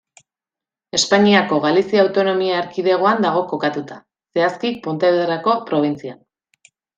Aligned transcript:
Espainiako, 0.99 1.59
Galizia 1.65 2.01
Autonomia 2.05 2.55
erkidegoan 2.61 3.21
dago 3.27 3.43
kokatuta, 3.53 3.99
zehazki 4.39 4.73
Pontevedrako 4.89 5.55
probintzian. 5.69 6.19